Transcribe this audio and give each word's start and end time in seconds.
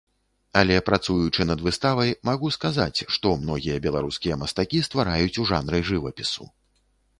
Але, 0.59 0.77
працуючы 0.87 1.45
над 1.49 1.59
выставай, 1.67 2.13
магу 2.29 2.47
сказаць, 2.57 2.99
што 3.17 3.35
многія 3.43 3.77
беларускія 3.87 4.41
мастакі 4.47 4.83
ствараюць 4.89 5.33
у 5.45 5.49
жанры 5.53 5.85
жывапісу. 5.93 6.53